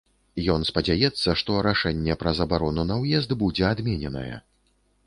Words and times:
Ён 0.53 0.63
спадзяецца, 0.69 1.35
што 1.41 1.59
рашэнне 1.67 2.17
пра 2.25 2.35
забарону 2.41 2.87
на 2.95 2.99
ўезд 3.05 3.31
будзе 3.45 3.71
адмененае. 3.73 4.35